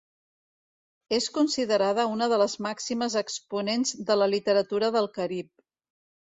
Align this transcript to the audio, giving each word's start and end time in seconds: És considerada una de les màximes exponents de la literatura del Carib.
És 1.17 1.27
considerada 1.35 2.07
una 2.15 2.29
de 2.33 2.41
les 2.45 2.57
màximes 2.69 3.19
exponents 3.23 3.95
de 4.11 4.19
la 4.25 4.33
literatura 4.35 4.93
del 4.99 5.13
Carib. 5.21 5.55